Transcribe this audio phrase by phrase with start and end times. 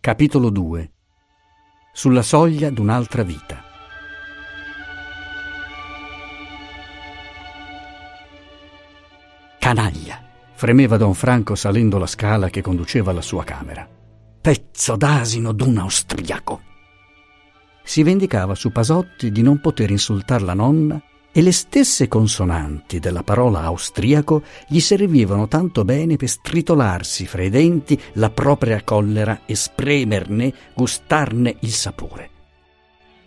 [0.00, 0.92] Capitolo 2
[1.94, 3.62] Sulla soglia d'un'altra vita
[9.58, 10.22] Canaglia!
[10.52, 13.99] fremeva don Franco salendo la scala che conduceva alla sua camera.
[14.42, 16.62] Pezzo d'asino d'un austriaco!
[17.84, 20.98] Si vendicava su Pasotti di non poter insultar la nonna
[21.30, 27.50] e le stesse consonanti della parola austriaco gli servivano tanto bene per stritolarsi fra i
[27.50, 32.30] denti la propria collera e spremerne, gustarne il sapore.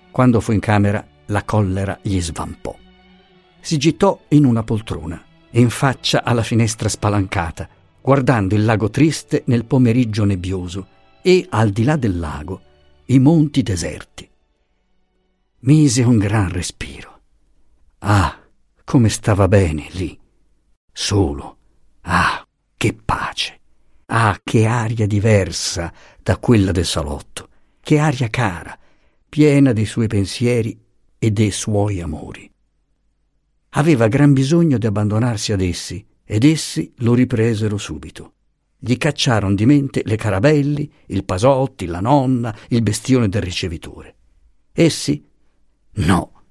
[0.10, 2.76] Quando fu in camera, la collera gli svampò.
[3.62, 7.70] Si gittò in una poltrona, in faccia alla finestra spalancata,
[8.02, 10.88] guardando il lago triste nel pomeriggio nebbioso
[11.24, 12.62] e, al di là del lago,
[13.06, 14.30] i monti deserti.
[15.60, 17.14] Mise un gran respiro
[18.06, 18.38] Ah,
[18.84, 20.20] come stava bene lì,
[20.92, 21.58] solo.
[22.02, 23.60] Ah, che pace.
[24.08, 27.48] Ah, che aria diversa da quella del salotto.
[27.80, 28.78] Che aria cara,
[29.30, 30.78] piena dei suoi pensieri
[31.18, 32.52] e dei suoi amori.
[33.76, 38.34] Aveva gran bisogno di abbandonarsi ad essi, ed essi lo ripresero subito.
[38.86, 44.16] Gli cacciarono di mente le carabelli, il Pasotti, la nonna, il bestione del ricevitore.
[44.74, 45.26] Essi?
[45.94, 46.42] No,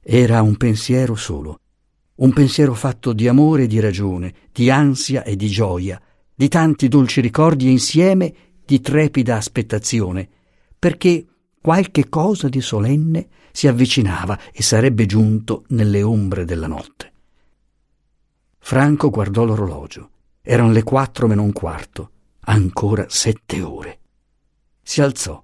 [0.00, 1.58] era un pensiero solo,
[2.16, 6.00] un pensiero fatto di amore e di ragione, di ansia e di gioia,
[6.32, 10.28] di tanti dolci ricordi e insieme di trepida aspettazione,
[10.78, 11.26] perché
[11.60, 17.12] qualche cosa di solenne si avvicinava e sarebbe giunto nelle ombre della notte.
[18.60, 20.10] Franco guardò l'orologio.
[20.46, 22.10] Erano le quattro meno un quarto.
[22.40, 23.98] Ancora sette ore.
[24.82, 25.42] Si alzò.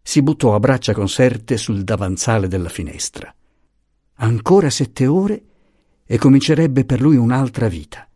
[0.00, 3.34] Si buttò a braccia conserte sul davanzale della finestra.
[4.20, 5.42] Ancora sette ore
[6.06, 8.08] e comincerebbe per lui un'altra vita.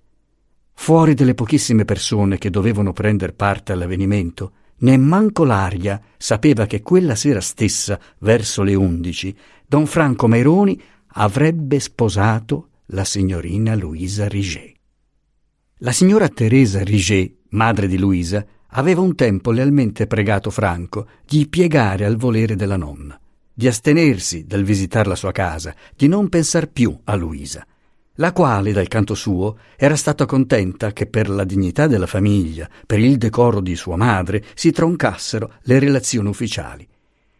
[0.74, 7.41] Fuori delle pochissime persone che dovevano prendere parte all'avvenimento, nemmanco l'aria sapeva che quella sera
[7.41, 9.36] stessa, verso le undici,
[9.66, 10.80] don Franco Maironi
[11.14, 14.71] avrebbe sposato la signorina Luisa Riget.
[15.84, 22.04] La signora Teresa Riget, madre di Luisa, aveva un tempo lealmente pregato Franco di piegare
[22.04, 23.19] al volere della nonna
[23.53, 27.66] di astenersi dal visitare la sua casa, di non pensar più a Luisa,
[28.15, 33.00] la quale, dal canto suo, era stata contenta che per la dignità della famiglia, per
[33.00, 36.88] il decoro di sua madre, si troncassero le relazioni ufficiali,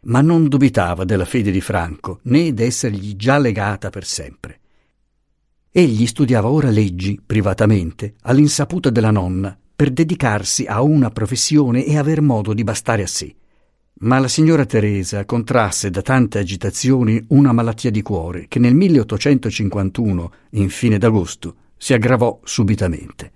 [0.03, 4.62] ma non dubitava della fede di Franco, né d'essergli già legata per sempre.
[5.75, 12.21] Egli studiava ora leggi, privatamente, all'insaputa della nonna, per dedicarsi a una professione e aver
[12.21, 13.34] modo di bastare a sé.
[14.00, 20.32] Ma la signora Teresa contrasse da tante agitazioni una malattia di cuore che nel 1851,
[20.50, 23.32] in fine d'agosto, si aggravò subitamente.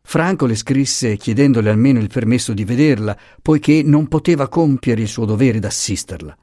[0.00, 5.26] Franco le scrisse chiedendole almeno il permesso di vederla, poiché non poteva compiere il suo
[5.26, 6.38] dovere d'assisterla.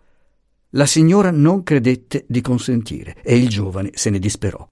[0.75, 4.70] La signora non credette di consentire e il giovane se ne disperò.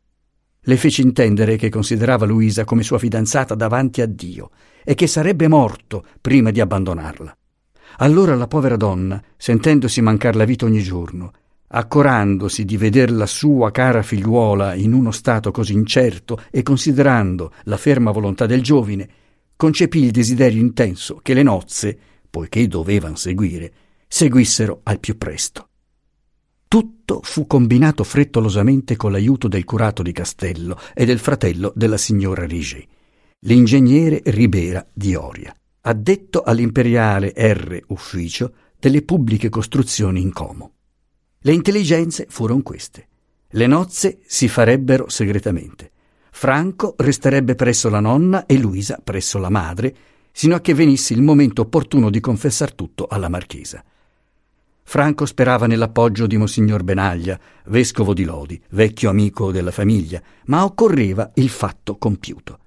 [0.70, 4.52] Le fece intendere che considerava Luisa come sua fidanzata davanti a Dio
[4.84, 7.36] e che sarebbe morto prima di abbandonarla.
[7.98, 11.32] Allora la povera donna, sentendosi mancar la vita ogni giorno,
[11.70, 17.78] accorandosi di veder la sua cara figliuola in uno stato così incerto e considerando la
[17.78, 19.10] ferma volontà del giovine,
[19.56, 21.98] concepì il desiderio intenso che le nozze,
[22.30, 23.74] poiché dovevano seguire,
[24.08, 25.69] seguissero al più presto.
[26.70, 32.46] Tutto fu combinato frettolosamente con l'aiuto del curato di Castello e del fratello della signora
[32.46, 32.88] Riget,
[33.40, 40.74] l'ingegnere Ribera di Oria addetto all'imperiale R ufficio delle pubbliche costruzioni in Como.
[41.40, 43.08] Le intelligenze furono queste.
[43.50, 45.90] Le nozze si farebbero segretamente.
[46.30, 49.96] Franco resterebbe presso la nonna e Luisa presso la madre,
[50.32, 53.84] sino a che venisse il momento opportuno di confessar tutto alla marchesa.
[54.90, 61.30] Franco sperava nell'appoggio di Monsignor Benaglia, vescovo di Lodi, vecchio amico della famiglia, ma occorreva
[61.36, 62.58] il fatto compiuto.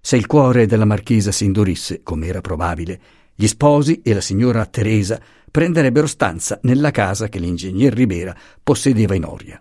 [0.00, 3.00] Se il cuore della marchesa si indurisse, come era probabile,
[3.34, 5.20] gli sposi e la signora Teresa
[5.50, 8.32] prenderebbero stanza nella casa che l'ingegner Ribera
[8.62, 9.60] possedeva in Oria.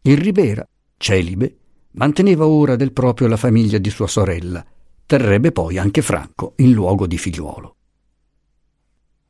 [0.00, 1.56] Il Ribera, celibe,
[1.92, 4.64] manteneva ora del proprio la famiglia di sua sorella,
[5.04, 7.76] terrebbe poi anche Franco in luogo di figliuolo.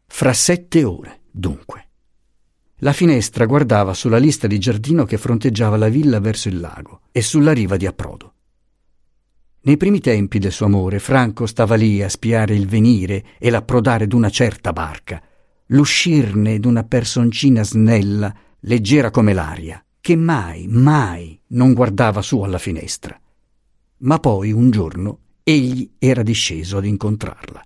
[0.06, 1.86] Fra sette ore, dunque.
[2.78, 7.22] La finestra guardava sulla lista di giardino che fronteggiava la villa verso il lago e
[7.22, 8.34] sulla riva di approdo.
[9.62, 14.06] Nei primi tempi del suo amore, Franco stava lì a spiare il venire e l'approdare
[14.06, 15.20] d'una certa barca,
[15.66, 23.20] l'uscirne d'una personcina snella, leggera come l'aria, che mai, mai non guardava su alla finestra.
[23.98, 27.62] Ma poi un giorno egli era disceso ad incontrarla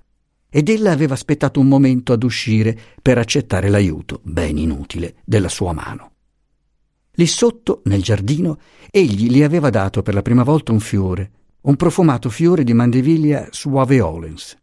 [0.55, 5.73] ed ella aveva aspettato un momento ad uscire per accettare l'aiuto, ben inutile, della sua
[5.73, 6.11] mano.
[7.13, 8.59] Lì sotto, nel giardino,
[8.91, 11.31] egli le aveva dato per la prima volta un fiore,
[11.63, 14.55] un profumato fiore di mandeviglia suave olens.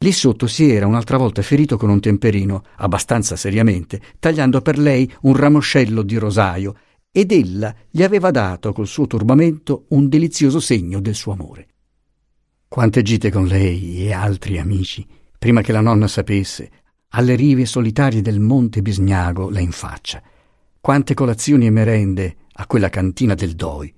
[0.00, 5.10] Lì sotto si era un'altra volta ferito con un temperino, abbastanza seriamente, tagliando per lei
[5.22, 6.74] un ramoscello di rosaio,
[7.10, 11.68] ed ella gli aveva dato col suo turbamento un delizioso segno del suo amore.
[12.68, 15.04] Quante gite con lei e altri amici,
[15.38, 16.70] prima che la nonna sapesse,
[17.08, 20.22] alle rive solitarie del monte Bisgnago là in faccia.
[20.78, 23.92] Quante colazioni e merende a quella cantina del Doi.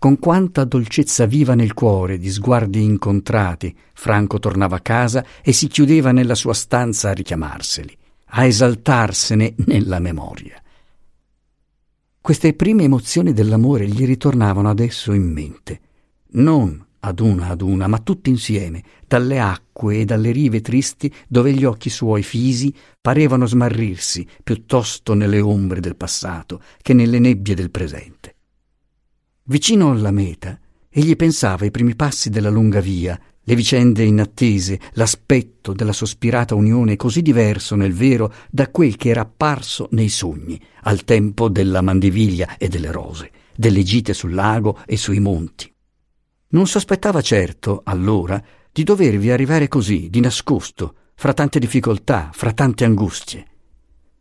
[0.00, 5.68] Con quanta dolcezza viva nel cuore di sguardi incontrati, Franco tornava a casa e si
[5.68, 7.96] chiudeva nella sua stanza a richiamarseli,
[8.30, 10.60] a esaltarsene nella memoria.
[12.20, 15.80] Queste prime emozioni dell'amore gli ritornavano adesso in mente,
[16.32, 21.52] non ad una ad una, ma tutti insieme, dalle acque e dalle rive tristi dove
[21.52, 27.70] gli occhi suoi fisi parevano smarrirsi piuttosto nelle ombre del passato che nelle nebbie del
[27.70, 28.34] presente.
[29.44, 30.58] Vicino alla meta,
[30.88, 36.94] egli pensava ai primi passi della lunga via, le vicende inattese, l'aspetto della sospirata unione
[36.94, 42.56] così diverso nel vero da quel che era apparso nei sogni, al tempo della mandiviglia
[42.56, 45.71] e delle rose, delle gite sul lago e sui monti
[46.52, 52.84] non sospettava certo, allora, di dovervi arrivare così, di nascosto, fra tante difficoltà, fra tante
[52.84, 53.46] angustie.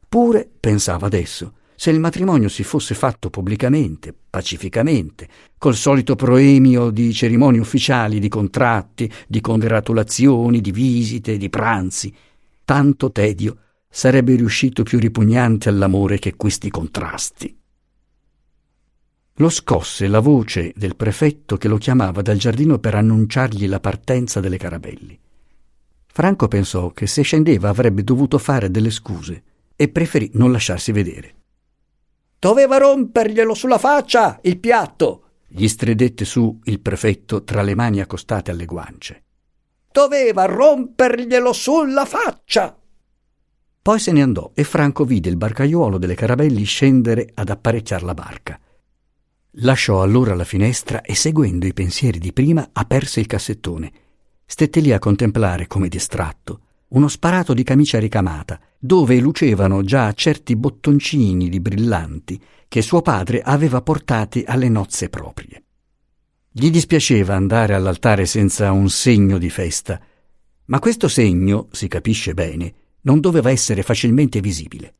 [0.07, 7.13] Pure, pensava adesso, se il matrimonio si fosse fatto pubblicamente, pacificamente, col solito proemio di
[7.13, 12.13] cerimonie ufficiali, di contratti, di congratulazioni, di visite, di pranzi,
[12.63, 13.57] tanto tedio
[13.89, 17.60] sarebbe riuscito più ripugnante all'amore che questi contrasti.
[19.41, 24.39] Lo scosse la voce del prefetto che lo chiamava dal giardino per annunciargli la partenza
[24.39, 25.19] delle carabelli.
[26.05, 29.43] Franco pensò che se scendeva avrebbe dovuto fare delle scuse
[29.75, 31.33] e preferì non lasciarsi vedere.
[32.37, 35.23] Doveva romperglielo sulla faccia, il piatto!
[35.47, 39.23] gli stridette su il prefetto tra le mani accostate alle guance.
[39.91, 42.77] Doveva romperglielo sulla faccia!
[43.81, 48.13] Poi se ne andò e Franco vide il barcaiuolo delle carabelli scendere ad apparecchiar la
[48.13, 48.59] barca.
[49.55, 53.91] Lasciò allora la finestra e seguendo i pensieri di prima aperse il cassettone.
[54.45, 60.55] Stette lì a contemplare, come distratto, uno sparato di camicia ricamata, dove lucevano già certi
[60.55, 65.63] bottoncini di brillanti che suo padre aveva portati alle nozze proprie.
[66.49, 69.99] Gli dispiaceva andare all'altare senza un segno di festa,
[70.65, 74.93] ma questo segno, si capisce bene, non doveva essere facilmente visibile.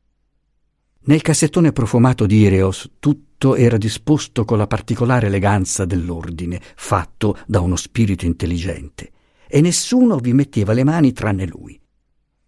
[1.04, 7.58] Nel cassettone profumato di Ireos tutto era disposto con la particolare eleganza dell'ordine, fatto da
[7.58, 9.10] uno spirito intelligente,
[9.48, 11.76] e nessuno vi metteva le mani tranne lui.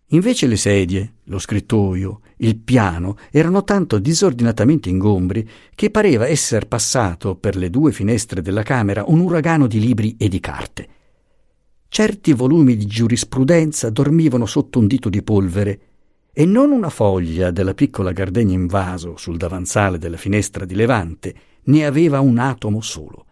[0.09, 7.35] Invece le sedie, lo scrittoio, il piano erano tanto disordinatamente ingombri che pareva esser passato
[7.35, 10.89] per le due finestre della camera un uragano di libri e di carte.
[11.89, 15.81] Certi volumi di giurisprudenza dormivano sotto un dito di polvere
[16.37, 21.35] e non una foglia della piccola gardenia in vaso sul davanzale della finestra di Levante
[21.67, 23.27] ne aveva un atomo solo.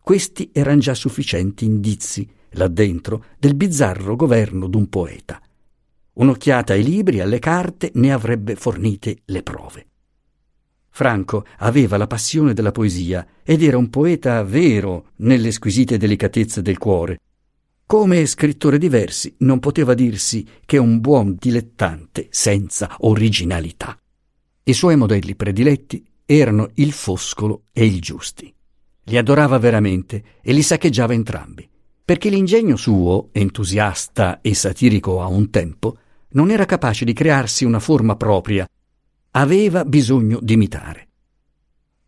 [0.00, 5.42] Questi erano già sufficienti indizi, là dentro, del bizzarro governo d'un poeta.
[6.12, 9.86] Un'occhiata ai libri, alle carte, ne avrebbe fornite le prove.
[10.88, 16.78] Franco aveva la passione della poesia ed era un poeta vero nelle squisite delicatezze del
[16.78, 17.18] cuore,
[17.90, 23.98] come scrittore di versi non poteva dirsi che un buon dilettante senza originalità.
[24.62, 28.54] I suoi modelli prediletti erano il Foscolo e il Giusti.
[29.06, 31.68] Li adorava veramente e li saccheggiava entrambi,
[32.04, 35.98] perché l'ingegno suo, entusiasta e satirico a un tempo,
[36.34, 38.68] non era capace di crearsi una forma propria,
[39.32, 41.08] aveva bisogno di imitare.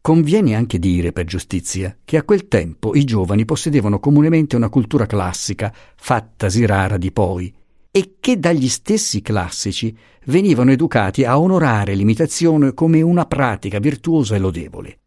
[0.03, 5.07] Conviene anche dire, per giustizia, che a quel tempo i giovani possedevano comunemente una cultura
[5.07, 7.55] classica, fattasi rara di poi,
[7.89, 14.41] e che dagli stessi classici venivano educati a onorare l'imitazione come una pratica virtuosa e
[14.41, 14.99] lodevole.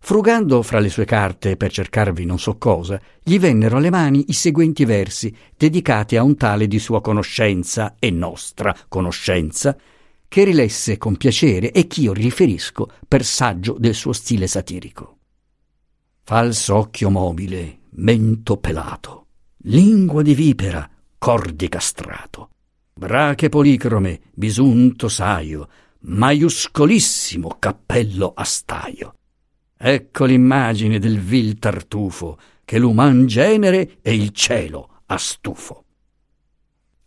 [0.00, 4.32] Frugando fra le sue carte per cercarvi non so cosa, gli vennero alle mani i
[4.32, 9.76] seguenti versi dedicati a un tale di sua conoscenza e nostra conoscenza,
[10.32, 15.18] che rilesse con piacere e ch'io riferisco per saggio del suo stile satirico.
[16.22, 19.26] Falso occhio mobile, mento pelato,
[19.64, 22.48] lingua di vipera, cor di castrato,
[22.94, 29.14] brache policrome, bisunto saio, maiuscolissimo cappello a staio.
[29.76, 35.81] Ecco l'immagine del vil tartufo che l'uman genere e il cielo ha stufo.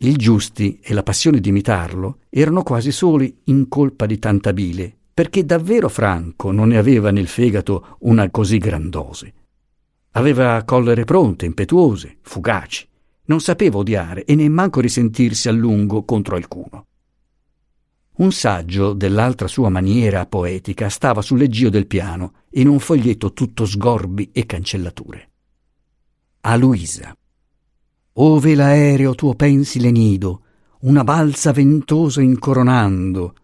[0.05, 4.95] Il Giusti e la passione di imitarlo erano quasi soli in colpa di tanta bile,
[5.11, 9.33] perché davvero Franco non ne aveva nel fegato una così grandose.
[10.11, 12.87] Aveva collere pronte, impetuose, fugaci.
[13.25, 16.85] Non sapeva odiare e nemmanco risentirsi a lungo contro alcuno.
[18.17, 23.65] Un saggio dell'altra sua maniera poetica stava sul leggio del piano, in un foglietto tutto
[23.65, 25.29] sgorbi e cancellature.
[26.41, 27.11] A Luisa.
[28.17, 30.41] Ove l'aereo tuo pensile nido,
[30.81, 33.35] una balza ventosa incoronando,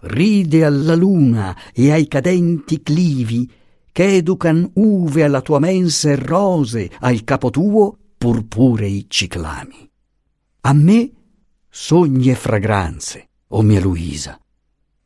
[0.00, 3.50] ride alla luna e ai cadenti clivi,
[3.92, 9.90] che educan uve alla tua mensa e rose, al capo tuo purpurei ciclami.
[10.62, 11.10] A me
[11.68, 14.40] sogni e fragranze, o mia Luisa.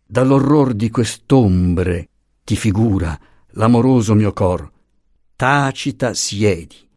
[0.06, 2.08] Dall'orror di quest'ombre
[2.44, 3.18] ti figura
[3.52, 4.70] l'amoroso mio cor.
[5.34, 6.87] Tacita siedi,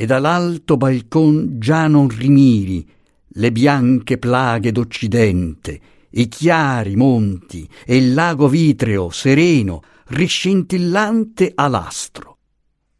[0.00, 2.88] e dall'alto balcon già non rimiri
[3.32, 5.78] le bianche plaghe d'Occidente,
[6.12, 12.38] i chiari monti e il lago vitreo sereno, riscintillante alastro.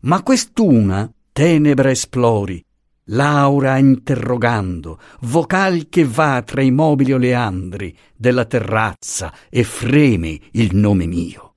[0.00, 2.62] Ma quest'una tenebra esplori,
[3.04, 11.06] Laura interrogando, vocal che va tra i mobili oleandri della terrazza e freme il nome
[11.06, 11.49] mio.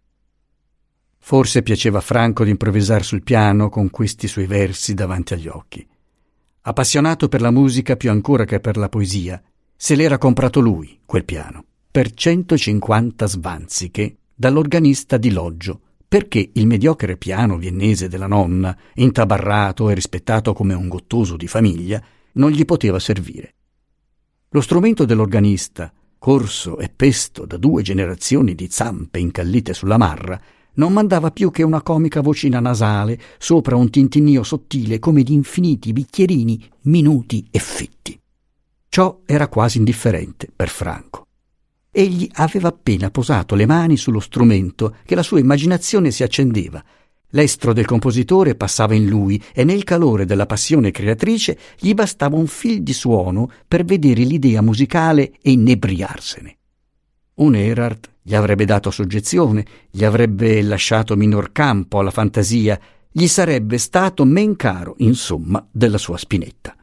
[1.26, 5.88] Forse piaceva a Franco di improvvisare sul piano con questi suoi versi davanti agli occhi.
[6.64, 9.42] Appassionato per la musica più ancora che per la poesia,
[9.74, 17.16] se l'era comprato lui, quel piano, per 150 svanziche dall'organista di Loggio, perché il mediocre
[17.16, 22.04] piano viennese della nonna, intabarrato e rispettato come un gottoso di famiglia,
[22.34, 23.54] non gli poteva servire.
[24.50, 30.38] Lo strumento dell'organista, corso e pesto da due generazioni di zampe incallite sulla marra,
[30.76, 35.94] non mandava più che una comica vocina nasale sopra un tintinnio sottile come di infiniti
[35.94, 38.20] bicchierini minuti e fitti.
[38.90, 41.26] Ciò era quasi indifferente per Franco.
[41.92, 46.84] Egli aveva appena posato le mani sullo strumento che la sua immaginazione si accendeva.
[47.30, 52.48] L'estro del compositore passava in lui e nel calore della passione creatrice gli bastava un
[52.48, 56.58] fil di suono per vedere l'idea musicale e inebriarsene.
[57.36, 62.80] Un Erard gli avrebbe dato soggezione, gli avrebbe lasciato minor campo alla fantasia,
[63.12, 66.76] gli sarebbe stato men caro, insomma, della sua spinetta.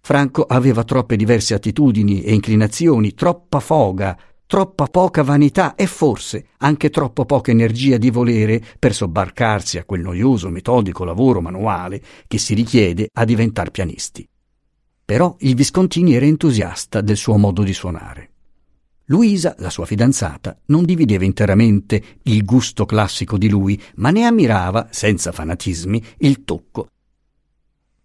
[0.00, 6.90] Franco aveva troppe diverse attitudini e inclinazioni, troppa foga, troppa poca vanità e forse anche
[6.90, 12.54] troppo poca energia di volere per sobbarcarsi a quel noioso metodico lavoro manuale che si
[12.54, 14.28] richiede a diventare pianisti.
[15.04, 18.31] Però il Viscontini era entusiasta del suo modo di suonare.
[19.12, 24.88] Luisa, la sua fidanzata, non divideva interamente il gusto classico di lui, ma ne ammirava,
[24.90, 26.86] senza fanatismi, il tocco.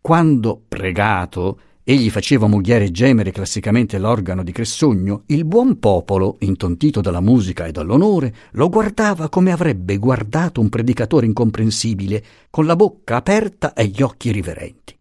[0.02, 7.00] Quando, pregato, egli faceva mugliare e gemere classicamente l'organo di Cressogno, il buon popolo, intontito
[7.00, 13.16] dalla musica e dall'onore, lo guardava come avrebbe guardato un predicatore incomprensibile, con la bocca
[13.16, 14.94] aperta e gli occhi riverenti.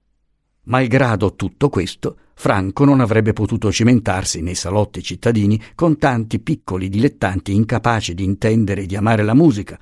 [0.69, 7.55] Malgrado tutto questo, Franco non avrebbe potuto cimentarsi nei salotti cittadini con tanti piccoli dilettanti
[7.55, 9.79] incapaci di intendere e di amare la musica,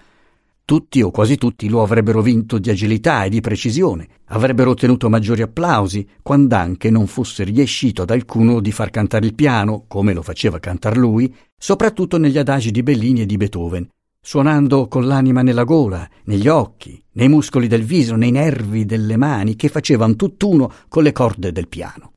[0.66, 5.42] tutti o quasi tutti lo avrebbero vinto di agilità e di precisione, avrebbero ottenuto maggiori
[5.42, 10.58] applausi, quand'anche non fosse riescito ad alcuno di far cantare il piano, come lo faceva
[10.58, 13.88] cantar lui, soprattutto negli adagi di Bellini e di Beethoven,
[14.26, 19.54] suonando con l'anima nella gola, negli occhi, nei muscoli del viso, nei nervi delle mani,
[19.54, 22.12] che facevano tutt'uno con le corde del piano.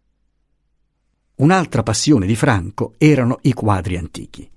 [1.36, 4.50] Un'altra passione di Franco erano i quadri antichi.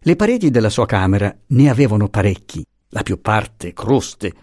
[0.00, 4.34] Le pareti della sua camera ne avevano parecchi, la più parte croste,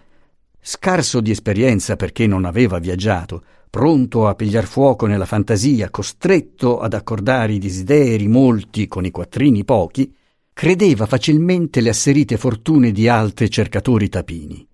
[0.60, 6.94] scarso di esperienza perché non aveva viaggiato, pronto a pigliar fuoco nella fantasia, costretto ad
[6.94, 10.12] accordare i desideri molti con i quattrini pochi,
[10.58, 14.66] credeva facilmente le asserite fortune di altri cercatori tapini.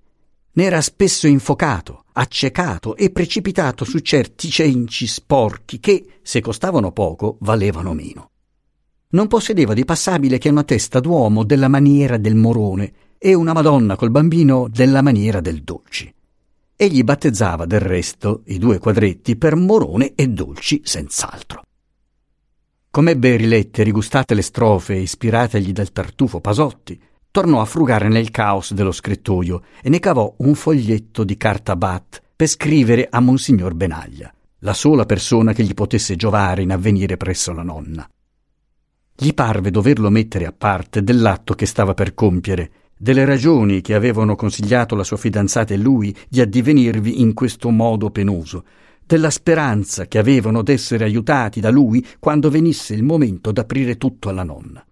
[0.52, 7.36] Ne era spesso infocato, accecato e precipitato su certi cenci sporchi che, se costavano poco,
[7.40, 8.30] valevano meno.
[9.08, 13.94] Non possedeva di passabile che una testa d'uomo della maniera del morone, e una Madonna
[13.94, 16.10] col bambino della maniera del Dolci.
[16.76, 21.62] Egli battezzava del resto i due quadretti per Morone e Dolci senz'altro.
[22.94, 26.96] Come ebbe rilette e rigustate le strofe ispirategli dal tartufo Pasotti,
[27.32, 32.22] tornò a frugare nel caos dello scrittoio e ne cavò un foglietto di carta bat
[32.36, 34.32] per scrivere a Monsignor Benaglia.
[34.60, 38.08] la sola persona che gli potesse giovare in avvenire presso la nonna.
[39.16, 44.36] Gli parve doverlo mettere a parte dell'atto che stava per compiere, delle ragioni che avevano
[44.36, 48.64] consigliato la sua fidanzata e lui di addivenirvi in questo modo penoso,
[49.06, 54.42] della speranza che avevano d'essere aiutati da lui quando venisse il momento d'aprire tutto alla
[54.42, 54.84] nonna.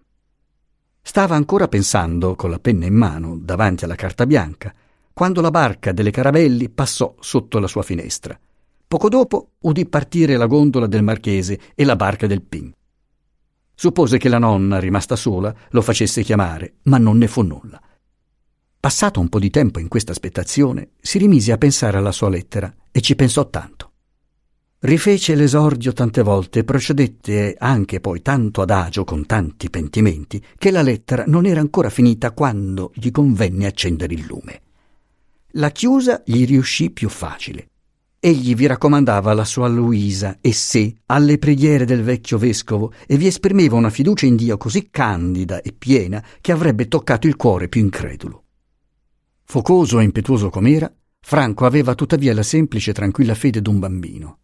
[1.01, 4.73] Stava ancora pensando, con la penna in mano, davanti alla carta bianca,
[5.11, 8.39] quando la barca delle Caravelli passò sotto la sua finestra.
[8.87, 12.71] Poco dopo udì partire la gondola del marchese e la barca del Pin.
[13.75, 17.81] Suppose che la nonna, rimasta sola, lo facesse chiamare, ma non ne fu nulla.
[18.79, 22.73] Passato un po' di tempo in questa aspettazione, si rimise a pensare alla sua lettera
[22.91, 23.92] e ci pensò tanto.
[24.83, 30.81] Rifece l'esordio tante volte e procedette anche poi tanto adagio con tanti pentimenti che la
[30.81, 34.61] lettera non era ancora finita quando gli convenne accendere il lume.
[35.51, 37.69] La chiusa gli riuscì più facile.
[38.19, 43.27] Egli vi raccomandava la sua Luisa e sé alle preghiere del vecchio vescovo e vi
[43.27, 47.79] esprimeva una fiducia in Dio così candida e piena che avrebbe toccato il cuore più
[47.79, 48.43] incredulo.
[49.45, 54.39] Focoso e impetuoso com'era, Franco aveva tuttavia la semplice e tranquilla fede d'un bambino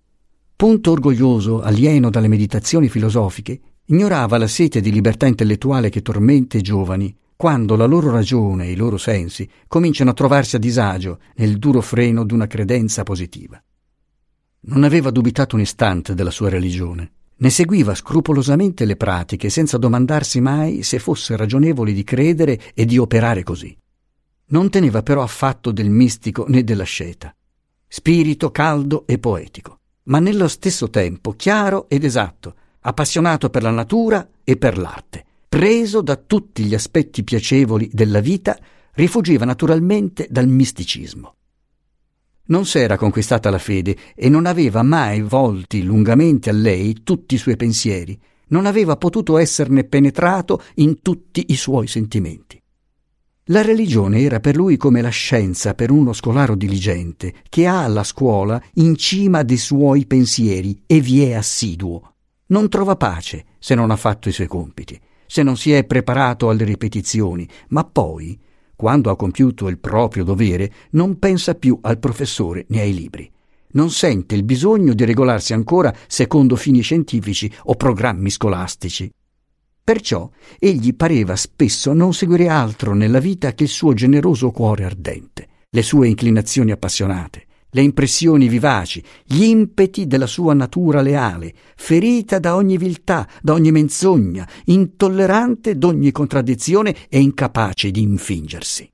[0.60, 6.62] punto orgoglioso, alieno dalle meditazioni filosofiche, ignorava la sete di libertà intellettuale che tormenta i
[6.62, 11.60] giovani quando la loro ragione e i loro sensi cominciano a trovarsi a disagio nel
[11.60, 13.64] duro freno d'una credenza positiva.
[14.64, 20.42] Non aveva dubitato un istante della sua religione, ne seguiva scrupolosamente le pratiche senza domandarsi
[20.42, 23.74] mai se fosse ragionevole di credere e di operare così.
[24.48, 27.34] Non teneva però affatto del mistico né dell'asceta.
[27.88, 29.79] Spirito caldo e poetico
[30.10, 35.26] ma nello stesso tempo chiaro ed esatto, appassionato per la natura e per l'arte.
[35.48, 38.58] Preso da tutti gli aspetti piacevoli della vita,
[38.94, 41.36] rifuggiva naturalmente dal misticismo.
[42.46, 47.38] Non s'era conquistata la fede e non aveva mai volti lungamente a lei tutti i
[47.38, 52.59] suoi pensieri, non aveva potuto esserne penetrato in tutti i suoi sentimenti.
[53.52, 58.04] La religione era per lui come la scienza per uno scolaro diligente, che ha alla
[58.04, 62.14] scuola in cima dei suoi pensieri e vi è assiduo.
[62.48, 66.50] Non trova pace se non ha fatto i suoi compiti, se non si è preparato
[66.50, 68.40] alle ripetizioni, ma poi,
[68.76, 73.32] quando ha compiuto il proprio dovere, non pensa più al professore né ai libri.
[73.72, 79.12] Non sente il bisogno di regolarsi ancora secondo fini scientifici o programmi scolastici.
[79.90, 85.48] Perciò egli pareva spesso non seguire altro nella vita che il suo generoso cuore ardente,
[85.68, 92.56] le sue inclinazioni appassionate, le impressioni vivaci, gli impeti della sua natura leale, ferita da
[92.56, 98.88] ogni viltà, da ogni menzogna, intollerante d'ogni contraddizione e incapace di infingersi.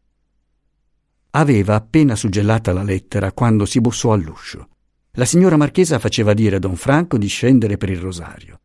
[1.31, 4.69] Aveva appena suggellata la lettera quando si bussò all'uscio.
[5.15, 8.62] La signora Marchesa faceva dire a don Franco di scendere per il rosario.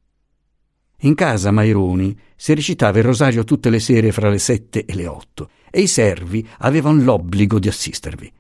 [1.03, 5.07] In casa Maironi si recitava il rosario tutte le sere fra le sette e le
[5.07, 8.31] otto e i servi avevano l'obbligo di assistervi.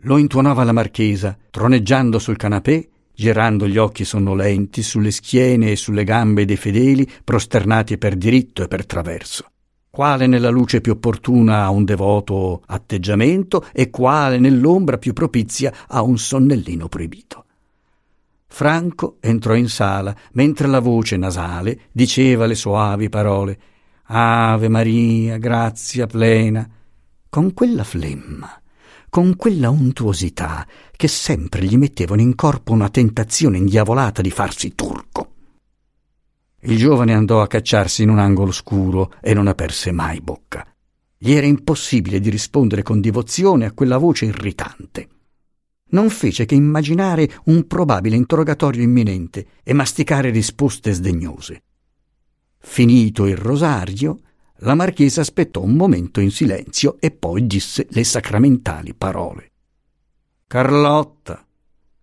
[0.00, 6.04] Lo intuonava la marchesa, troneggiando sul canapè, girando gli occhi sonnolenti sulle schiene e sulle
[6.04, 9.46] gambe dei fedeli prosternati per diritto e per traverso.
[9.90, 16.02] Quale nella luce più opportuna a un devoto atteggiamento e quale nell'ombra più propizia a
[16.02, 17.45] un sonnellino proibito.
[18.48, 23.58] Franco entrò in sala mentre la voce nasale diceva le soavi parole
[24.08, 26.68] Ave Maria, grazia plena,
[27.28, 28.60] con quella flemma,
[29.08, 35.32] con quella untuosità che sempre gli mettevano in corpo una tentazione indiavolata di farsi turco.
[36.60, 40.64] Il giovane andò a cacciarsi in un angolo scuro e non aperse mai bocca.
[41.18, 45.08] Gli era impossibile di rispondere con divozione a quella voce irritante
[45.90, 51.62] non fece che immaginare un probabile interrogatorio imminente e masticare risposte sdegnose.
[52.58, 54.18] Finito il rosario,
[54.60, 59.52] la marchesa aspettò un momento in silenzio e poi disse le sacramentali parole.
[60.46, 61.46] Carlotta,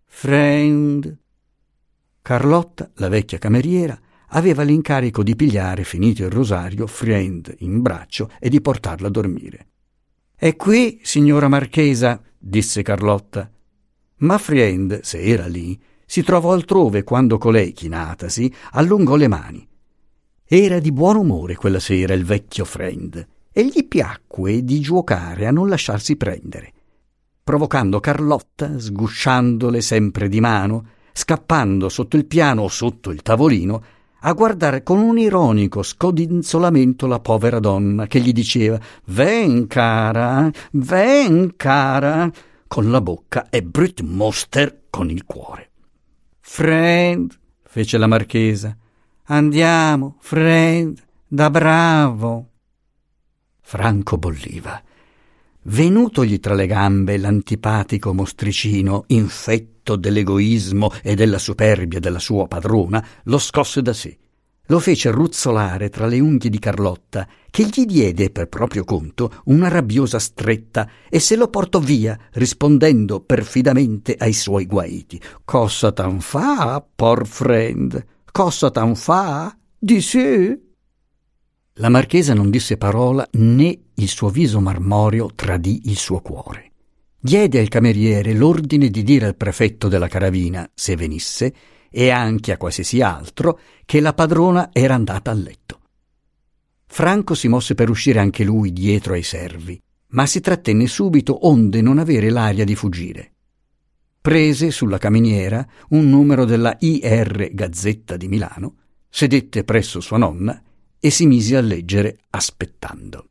[0.05, 1.17] friend.
[2.21, 8.49] Carlotta, la vecchia cameriera, aveva l'incarico di pigliare, finito il rosario, friend in braccio e
[8.49, 9.67] di portarla a dormire.
[10.35, 13.49] È qui, signora marchesa, disse Carlotta.
[14.23, 19.67] Ma Friend, se era lì, si trovò altrove quando colei, chinatasi, allungò le mani.
[20.45, 25.51] Era di buon umore quella sera il vecchio Friend e gli piacque di giuocare a
[25.51, 26.71] non lasciarsi prendere,
[27.43, 33.83] provocando Carlotta, sgusciandole sempre di mano, scappando sotto il piano o sotto il tavolino,
[34.21, 41.55] a guardare con un ironico scodinzolamento la povera donna che gli diceva Ven cara, ven
[41.57, 42.31] cara
[42.73, 45.69] con la bocca e Brut Moster con il cuore.
[46.39, 47.31] Friend,
[47.61, 48.75] fece la marchesa.
[49.25, 52.49] Andiamo, friend, da bravo.
[53.61, 54.81] Franco bolliva.
[55.65, 63.37] Venutogli tra le gambe l'antipatico mostricino, infetto dell'egoismo e della superbia della sua padrona, lo
[63.37, 64.17] scosse da sé.
[64.67, 69.67] Lo fece ruzzolare tra le unghie di Carlotta, che gli diede per proprio conto una
[69.67, 75.21] rabbiosa stretta e se lo portò via, rispondendo perfidamente ai suoi guaiti.
[75.43, 78.05] Cosa tan fa, por friend?
[78.31, 79.55] Cosa tan fa?
[79.77, 80.57] Di sì?
[81.77, 86.71] La marchesa non disse parola né il suo viso marmoreo tradì il suo cuore.
[87.19, 91.53] Diede al cameriere l'ordine di dire al prefetto della caravina, se venisse,
[91.95, 95.79] e anche a qualsiasi altro, che la padrona era andata a letto.
[96.87, 101.81] Franco si mosse per uscire anche lui dietro ai servi, ma si trattenne subito onde
[101.81, 103.31] non avere l'aria di fuggire.
[104.19, 108.75] Prese sulla caminiera un numero della IR Gazzetta di Milano,
[109.07, 110.59] sedette presso sua nonna
[110.99, 113.27] e si mise a leggere aspettando.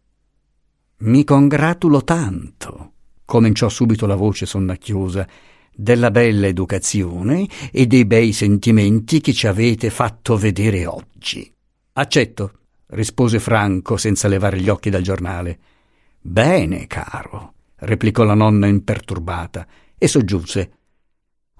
[0.98, 2.92] Mi congratulo tanto,
[3.24, 5.26] cominciò subito la voce sonnacchiosa,
[5.74, 11.52] della bella educazione e dei bei sentimenti che ci avete fatto vedere oggi.
[11.94, 12.52] Accetto,
[12.88, 15.58] rispose Franco senza levare gli occhi dal giornale.
[16.20, 19.66] Bene, caro, replicò la nonna imperturbata
[19.98, 20.72] e soggiunse.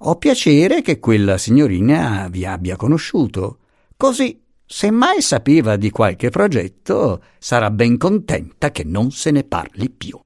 [0.05, 3.59] Ho piacere che quella signorina vi abbia conosciuto.
[3.95, 9.89] Così se mai sapeva di qualche progetto, sarà ben contenta che non se ne parli
[9.89, 10.19] più.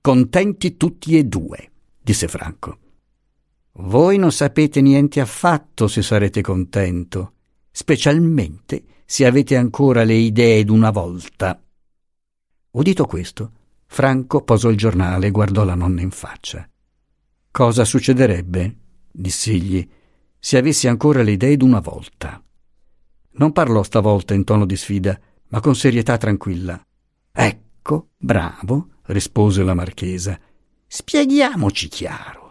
[0.00, 2.78] Contenti tutti e due, disse Franco.
[3.74, 7.32] Voi non sapete niente affatto se sarete contento,
[7.70, 11.58] specialmente se avete ancora le idee d'una volta.
[12.72, 13.52] Udito questo,
[13.86, 16.68] Franco posò il giornale e guardò la nonna in faccia.
[17.50, 18.76] Cosa succederebbe,
[19.10, 19.86] diss'egli,
[20.38, 22.42] se avessi ancora le idee d'una volta?
[23.34, 26.82] Non parlò stavolta in tono di sfida, ma con serietà tranquilla.
[27.30, 30.38] Ecco, bravo, rispose la marchesa.
[30.86, 32.41] Spieghiamoci chiaro.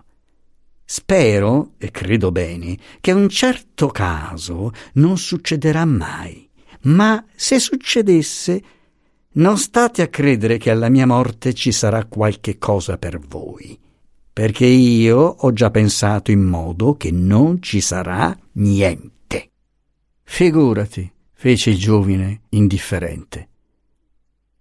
[0.93, 6.49] Spero, e credo bene, che un certo caso non succederà mai.
[6.81, 8.61] Ma se succedesse,
[9.35, 13.79] non state a credere che alla mia morte ci sarà qualche cosa per voi,
[14.33, 19.51] perché io ho già pensato in modo che non ci sarà niente.
[20.23, 23.47] Figurati, fece il giovine indifferente.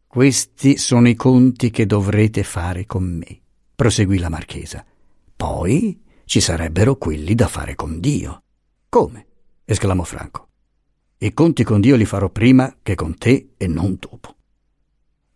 [0.06, 3.40] Questi sono i conti che dovrete fare con me,
[3.74, 4.84] proseguì la marchesa.
[5.34, 8.44] Poi ci sarebbero quelli da fare con Dio.
[8.88, 9.26] Come?
[9.64, 10.46] esclamò Franco.
[11.18, 14.36] I conti con Dio li farò prima che con te e non dopo.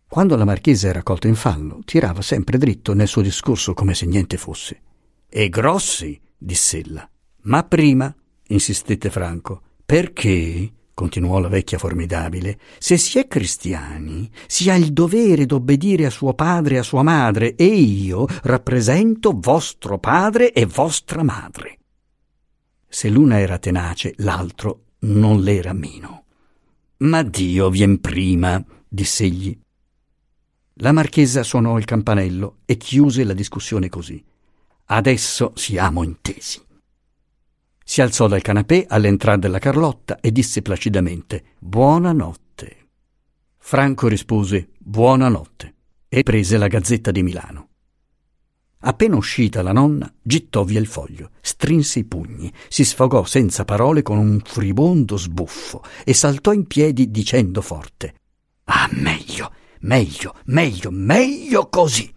[0.07, 4.05] Quando la marchesa era colta in fallo, tirava sempre dritto nel suo discorso come se
[4.05, 4.81] niente fosse.
[5.27, 7.05] E grossi, diss'ella.
[7.41, 8.15] Ma prima,
[8.47, 15.45] insistette Franco, perché, continuò la vecchia formidabile, se si è cristiani, si ha il dovere
[15.45, 21.21] d'obbedire a suo padre e a sua madre, e io rappresento vostro padre e vostra
[21.21, 21.77] madre.
[22.87, 26.23] Se l'una era tenace, l'altro non l'era meno.
[26.97, 29.55] Ma Dio vien prima, diss'egli.
[30.75, 34.23] La marchesa suonò il campanello e chiuse la discussione così.
[34.85, 36.64] Adesso siamo intesi.
[37.87, 42.87] Si alzò dal canapè all'entrata della Carlotta e disse placidamente Buonanotte.
[43.57, 45.75] Franco rispose Buonanotte
[46.09, 47.69] e prese la Gazzetta di Milano.
[48.79, 54.01] Appena uscita la nonna, gittò via il foglio, strinse i pugni, si sfogò senza parole
[54.01, 58.15] con un furibondo sbuffo e saltò in piedi dicendo forte
[58.63, 62.11] Ah, meglio, meglio, meglio, meglio così.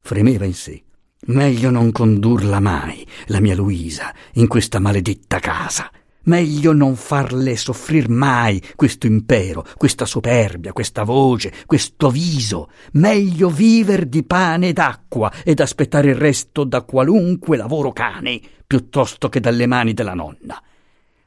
[0.00, 0.82] Fremeva in sé.
[1.26, 5.90] Meglio non condurla mai, la mia Luisa, in questa maledetta casa.
[6.24, 12.70] Meglio non farle soffrir mai questo impero, questa superbia, questa voce, questo viso.
[12.92, 19.28] Meglio viver di pane ed acqua ed aspettare il resto da qualunque lavoro cane, piuttosto
[19.28, 20.62] che dalle mani della nonna.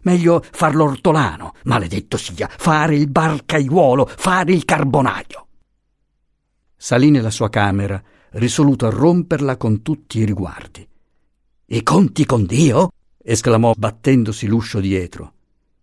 [0.01, 5.47] Meglio far l'ortolano, maledetto sia, fare il barcaiuolo, fare il carbonaio.
[6.75, 8.01] Salì nella sua camera
[8.37, 10.87] risoluto a romperla con tutti i riguardi.
[11.65, 12.91] I conti con Dio?
[13.21, 15.33] esclamò battendosi l'uscio dietro.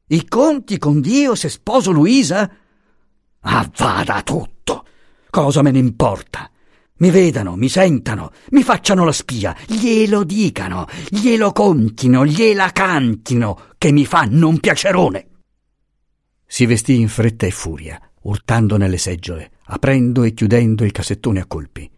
[0.07, 2.51] I conti con Dio se sposo Luisa?
[3.41, 4.87] Ah, vada tutto!
[5.29, 6.49] Cosa me ne importa?
[6.99, 13.91] Mi vedano, mi sentano, mi facciano la spia, glielo dicano, glielo contino, gliela cantino, che
[13.91, 15.27] mi fanno un piacerone.
[16.47, 21.47] Si vestì in fretta e furia, urtando nelle seggiole, aprendo e chiudendo il cassettone a
[21.47, 21.91] colpi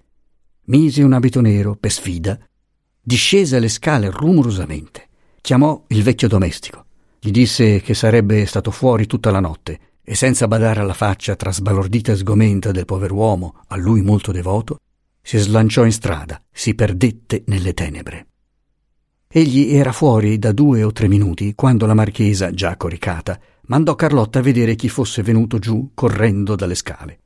[0.67, 2.39] mise un abito nero per sfida,
[3.01, 5.07] discese le scale rumorosamente,
[5.47, 6.87] Chiamò il vecchio domestico.
[7.21, 12.11] Gli disse che sarebbe stato fuori tutta la notte e senza badare alla faccia trasbalordita
[12.11, 14.81] e sgomenta del pover'uomo, a lui molto devoto,
[15.23, 18.27] si slanciò in strada, si perdette nelle tenebre.
[19.29, 24.41] Egli era fuori da due o tre minuti quando la marchesa, già coricata, mandò Carlotta
[24.41, 27.21] a vedere chi fosse venuto giù correndo dalle scale.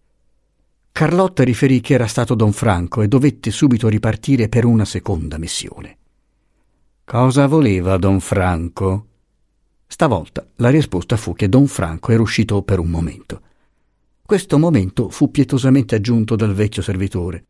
[0.92, 5.96] Carlotta riferì che era stato don Franco e dovette subito ripartire per una seconda missione.
[7.04, 9.06] Cosa voleva don Franco?
[9.86, 13.40] Stavolta la risposta fu che don Franco era uscito per un momento.
[14.22, 17.46] Questo momento fu pietosamente aggiunto dal vecchio servitore.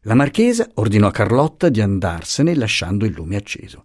[0.00, 3.84] La marchesa ordinò a Carlotta di andarsene lasciando il lume acceso.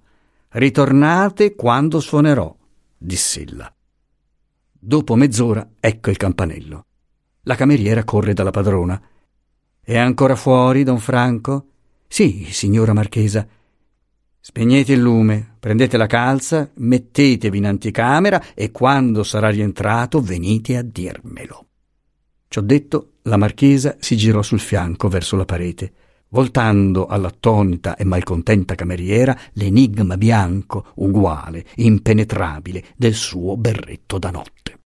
[0.49, 2.55] Ritornate quando suonerò,
[2.97, 3.71] diss'ella.
[4.71, 6.85] Dopo mezz'ora ecco il campanello.
[7.43, 9.01] La cameriera corre dalla padrona.
[9.79, 11.67] È ancora fuori, don Franco?
[12.07, 13.47] Sì, signora marchesa.
[14.39, 20.81] Spegnete il lume, prendete la calza, mettetevi in anticamera e quando sarà rientrato venite a
[20.81, 21.67] dirmelo.
[22.47, 25.93] Ciò detto, la marchesa si girò sul fianco verso la parete
[26.31, 34.80] voltando all'attonita e malcontenta cameriera l'enigma bianco, uguale, impenetrabile del suo berretto da notte.